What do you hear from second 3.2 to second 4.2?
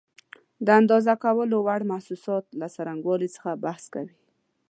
څخه بحث کوي.